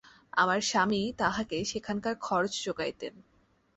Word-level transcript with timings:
আমার 0.33 0.59
স্বামীই 0.61 1.07
তাঁহাকে 1.17 1.57
সেখানকার 1.65 2.15
খরচ 2.21 2.53
জোগাইতেন। 2.63 3.13